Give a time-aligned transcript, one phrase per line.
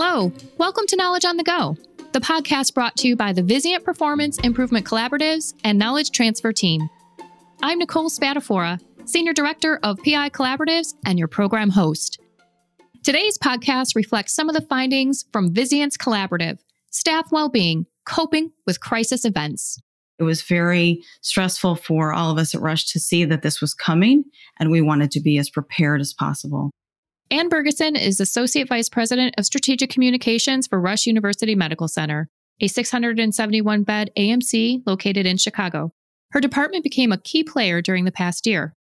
[0.00, 1.76] Hello, welcome to Knowledge on the Go,
[2.12, 6.88] the podcast brought to you by the Vizient Performance Improvement Collaboratives and Knowledge Transfer Team.
[7.64, 12.20] I'm Nicole Spatafora, Senior Director of PI Collaboratives and your program host.
[13.02, 16.60] Today's podcast reflects some of the findings from Vizient's Collaborative,
[16.90, 19.80] Staff Wellbeing, Coping with Crisis Events.
[20.20, 23.74] It was very stressful for all of us at Rush to see that this was
[23.74, 24.22] coming,
[24.60, 26.70] and we wanted to be as prepared as possible.
[27.30, 32.68] Anne Bergeson is Associate Vice President of Strategic Communications for Rush University Medical Center, a
[32.68, 35.92] 671 bed AMC located in Chicago.
[36.30, 38.74] Her department became a key player during the past year.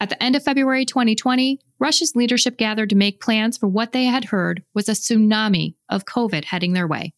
[0.00, 4.04] At the end of February 2020, Rush's leadership gathered to make plans for what they
[4.04, 7.12] had heard was a tsunami of COVID heading their way.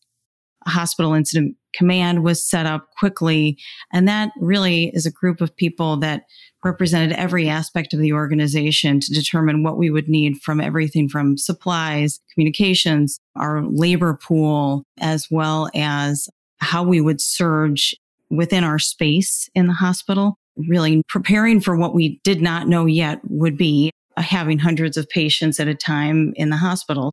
[0.65, 3.59] A hospital incident command was set up quickly.
[3.93, 6.23] And that really is a group of people that
[6.65, 11.39] represented every aspect of the organization to determine what we would need from everything from
[11.39, 17.95] supplies, communications, our labor pool, as well as how we would surge
[18.31, 20.37] within our space in the hospital.
[20.69, 25.61] Really preparing for what we did not know yet would be having hundreds of patients
[25.61, 27.13] at a time in the hospital.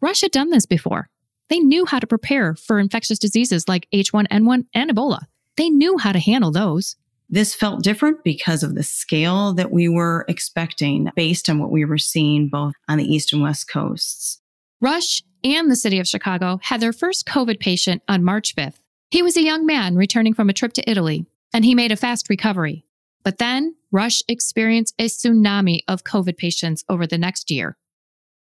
[0.00, 1.06] Rush had done this before.
[1.48, 5.26] They knew how to prepare for infectious diseases like H1N1 and Ebola.
[5.56, 6.96] They knew how to handle those.
[7.28, 11.84] This felt different because of the scale that we were expecting based on what we
[11.84, 14.40] were seeing both on the East and West coasts.
[14.80, 18.80] Rush and the city of Chicago had their first COVID patient on March 5th.
[19.10, 21.96] He was a young man returning from a trip to Italy, and he made a
[21.96, 22.84] fast recovery.
[23.22, 27.76] But then Rush experienced a tsunami of COVID patients over the next year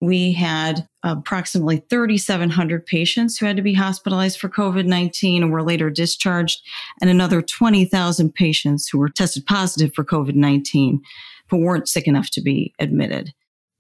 [0.04, 5.64] we had approximately 3,700 patients who had to be hospitalized for COVID 19 and were
[5.64, 6.62] later discharged,
[7.02, 11.02] and another 20,000 patients who were tested positive for COVID 19
[11.50, 13.34] but weren't sick enough to be admitted.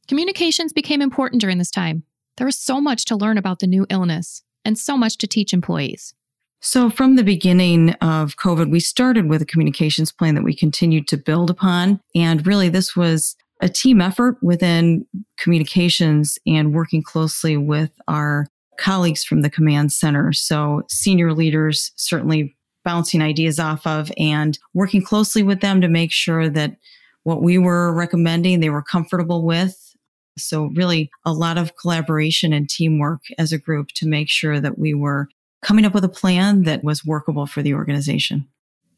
[0.08, 2.04] Communications became important during this time.
[2.38, 5.54] There was so much to learn about the new illness and so much to teach
[5.54, 6.14] employees.
[6.62, 11.10] So, from the beginning of COVID, we started with a communications plan that we continued
[11.10, 12.00] to build upon.
[12.16, 15.06] And really, this was a team effort within
[15.38, 18.46] communications and working closely with our
[18.78, 20.34] colleagues from the command center.
[20.34, 26.12] So senior leaders certainly bouncing ideas off of and working closely with them to make
[26.12, 26.76] sure that
[27.24, 29.96] what we were recommending they were comfortable with.
[30.38, 34.78] So really a lot of collaboration and teamwork as a group to make sure that
[34.78, 35.30] we were
[35.62, 38.46] coming up with a plan that was workable for the organization.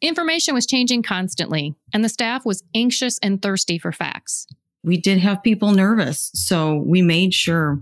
[0.05, 4.45] Information was changing constantly, and the staff was anxious and thirsty for facts.
[4.83, 7.81] We did have people nervous, so we made sure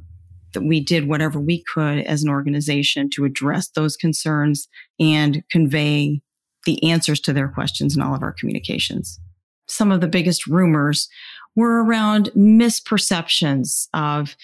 [0.54, 4.70] that we did whatever we could as an organization to address those concerns
[5.02, 6.22] and convey
[6.66, 9.20] the answers to their questions in all of our communications.
[9.68, 11.10] Some of the biggest rumors
[11.58, 14.38] were around misperceptions of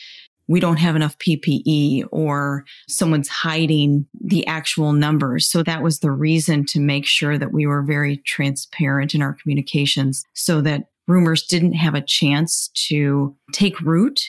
[0.49, 5.47] we don't have enough PPE or someone's hiding the actual numbers.
[5.47, 9.33] So that was the reason to make sure that we were very transparent in our
[9.33, 14.21] communications so that rumors didn't have a chance to take root.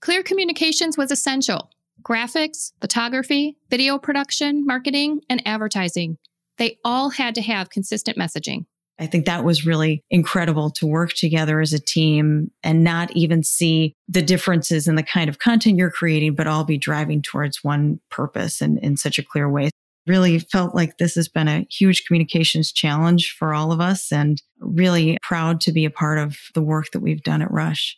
[0.00, 1.70] Clear communications was essential.
[2.02, 6.16] Graphics, photography, video production, marketing, and advertising.
[6.58, 8.66] They all had to have consistent messaging.
[9.00, 13.42] I think that was really incredible to work together as a team and not even
[13.42, 17.64] see the differences in the kind of content you're creating, but all be driving towards
[17.64, 19.70] one purpose and in such a clear way.
[20.06, 24.40] Really felt like this has been a huge communications challenge for all of us and
[24.58, 27.96] really proud to be a part of the work that we've done at Rush.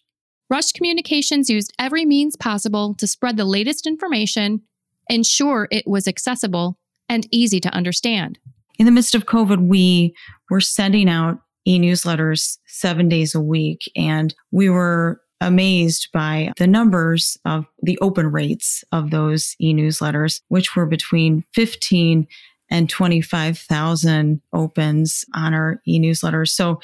[0.48, 4.62] Rush Communications used every means possible to spread the latest information,
[5.08, 8.38] ensure it was accessible and easy to understand
[8.78, 10.14] in the midst of COVID, we
[10.52, 16.66] were sending out e newsletters seven days a week, and we were amazed by the
[16.66, 22.26] numbers of the open rates of those e newsletters, which were between 15
[22.70, 26.50] and 25,000 opens on our e newsletters.
[26.50, 26.80] So,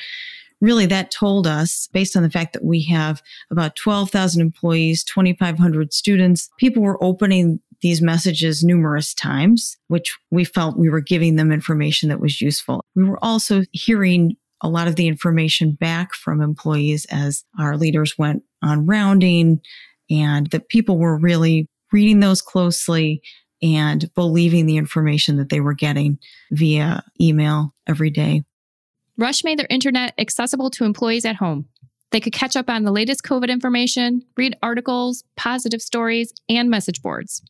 [0.62, 5.92] really, that told us, based on the fact that we have about 12,000 employees, 2,500
[5.92, 11.52] students, people were opening these messages numerous times, which we felt we were giving them
[11.52, 12.84] information that was useful.
[12.94, 18.18] We were also hearing a lot of the information back from employees as our leaders
[18.18, 19.60] went on rounding
[20.10, 23.22] and that people were really reading those closely
[23.62, 26.18] and believing the information that they were getting
[26.50, 28.44] via email every day.
[29.16, 31.66] Rush made their intranet accessible to employees at home.
[32.10, 37.02] They could catch up on the latest COVID information, read articles, positive stories, and message
[37.02, 37.42] boards.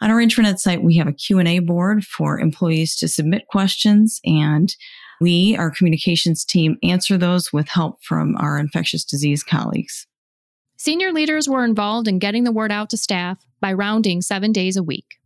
[0.00, 4.74] On our intranet site, we have a Q&A board for employees to submit questions and
[5.20, 10.06] we, our communications team, answer those with help from our infectious disease colleagues.
[10.76, 14.76] Senior leaders were involved in getting the word out to staff by rounding seven days
[14.76, 15.16] a week.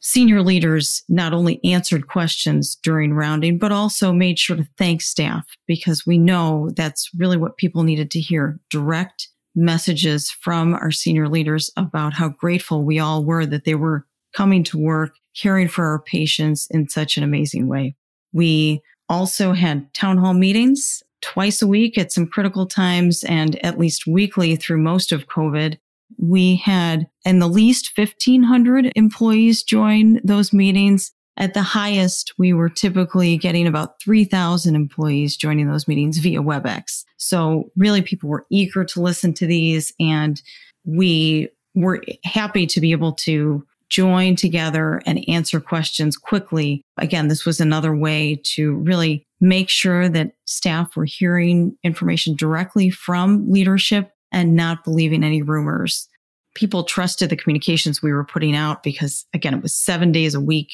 [0.00, 5.46] Senior leaders not only answered questions during rounding, but also made sure to thank staff
[5.66, 11.28] because we know that's really what people needed to hear direct messages from our senior
[11.28, 15.86] leaders about how grateful we all were that they were coming to work, caring for
[15.86, 17.96] our patients in such an amazing way.
[18.32, 23.78] We also had town hall meetings twice a week at some critical times and at
[23.78, 25.78] least weekly through most of COVID.
[26.18, 31.12] We had in the least 1500 employees join those meetings.
[31.38, 37.04] At the highest, we were typically getting about 3000 employees joining those meetings via WebEx.
[37.18, 40.40] So really people were eager to listen to these and
[40.84, 46.82] we were happy to be able to join together and answer questions quickly.
[46.96, 52.90] Again, this was another way to really make sure that staff were hearing information directly
[52.90, 56.08] from leadership and not believing any rumors.
[56.54, 60.40] People trusted the communications we were putting out because, again, it was seven days a
[60.40, 60.72] week.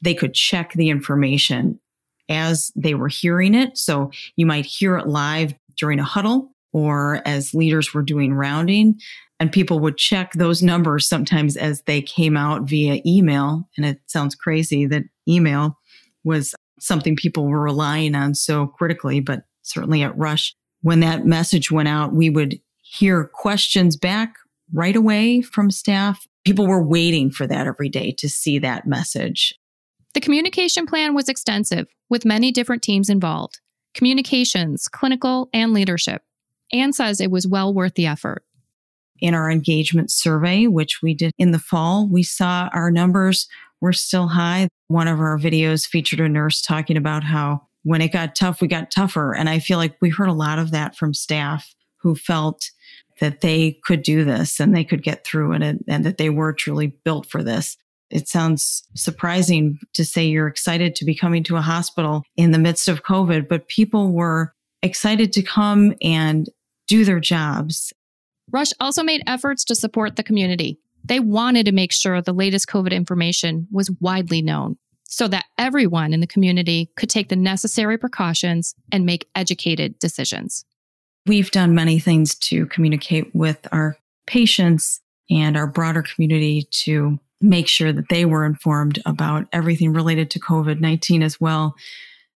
[0.00, 1.80] They could check the information
[2.28, 3.78] as they were hearing it.
[3.78, 9.00] So you might hear it live during a huddle or as leaders were doing rounding
[9.40, 13.68] and people would check those numbers sometimes as they came out via email.
[13.76, 15.78] And it sounds crazy that email
[16.24, 21.70] was something people were relying on so critically, but certainly at Rush, when that message
[21.70, 24.34] went out, we would hear questions back
[24.72, 26.26] right away from staff.
[26.44, 29.57] People were waiting for that every day to see that message.
[30.18, 33.60] The communication plan was extensive with many different teams involved
[33.94, 36.22] communications, clinical, and leadership.
[36.72, 38.42] Anne says it was well worth the effort
[39.20, 43.46] in our engagement survey, which we did in the fall, we saw our numbers
[43.80, 44.66] were still high.
[44.88, 48.66] One of our videos featured a nurse talking about how when it got tough, we
[48.66, 49.36] got tougher.
[49.36, 52.72] And I feel like we heard a lot of that from staff who felt
[53.20, 56.28] that they could do this and they could get through it and, and that they
[56.28, 57.76] were truly built for this.
[58.10, 62.58] It sounds surprising to say you're excited to be coming to a hospital in the
[62.58, 66.48] midst of COVID, but people were excited to come and
[66.86, 67.92] do their jobs
[68.50, 70.78] Rush also made efforts to support the community.
[71.04, 76.12] They wanted to make sure the latest COVID information was widely known so that everyone
[76.12, 80.64] in the community could take the necessary precautions and make educated decisions.
[81.26, 83.96] We've done many things to communicate with our
[84.26, 85.00] patients
[85.30, 90.40] and our broader community to make sure that they were informed about everything related to
[90.40, 91.74] COVID 19 as well.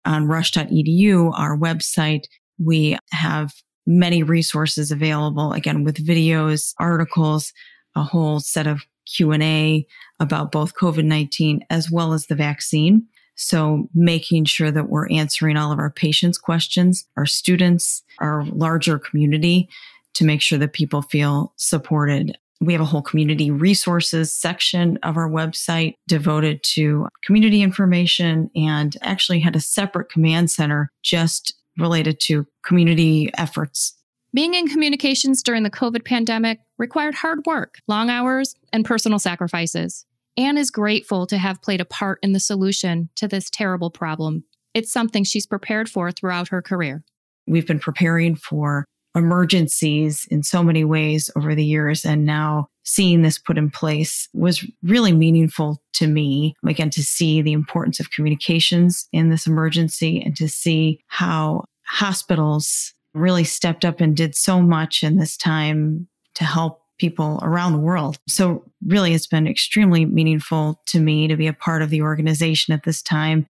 [0.06, 2.26] On rush.edu, our website,
[2.58, 3.54] we have
[3.86, 7.54] many resources available again with videos articles
[7.96, 9.86] a whole set of q&a
[10.20, 13.06] about both covid-19 as well as the vaccine
[13.36, 19.00] so making sure that we're answering all of our patients questions our students our larger
[19.00, 19.68] community
[20.14, 25.18] to make sure that people feel supported we have a whole community resources section of
[25.18, 32.20] our website devoted to community information and actually had a separate command center just related
[32.20, 33.98] to community efforts.
[34.34, 40.06] Being in communications during the COVID pandemic required hard work, long hours, and personal sacrifices.
[40.38, 44.46] Anne is grateful to have played a part in the solution to this terrible problem.
[44.74, 47.04] It's something she's prepared for throughout her career.
[47.48, 52.06] We've been preparing for emergencies in so many ways over the years.
[52.06, 56.56] And now seeing this put in place was really meaningful to me.
[56.66, 62.94] Again, to see the importance of communications in this emergency and to see how hospitals
[63.14, 67.80] really stepped up and did so much in this time to help people around the
[67.80, 68.18] world.
[68.30, 72.74] So really it's been extremely meaningful to me to be a part of the organization
[72.74, 73.48] at this time.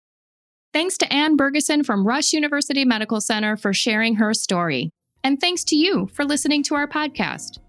[0.73, 4.89] Thanks to Anne Bergeson from Rush University Medical Center for sharing her story.
[5.23, 7.59] And thanks to you for listening to our podcast.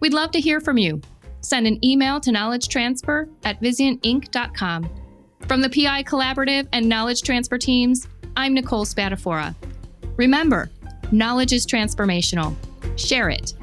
[0.00, 1.00] We'd love to hear from you.
[1.40, 4.90] Send an email to knowledge transfer at vizientinc.com.
[5.46, 9.54] From the PI Collaborative and Knowledge Transfer teams, I'm Nicole Spatafora.
[10.16, 10.68] Remember,
[11.10, 12.54] knowledge is transformational.
[12.98, 13.54] Share it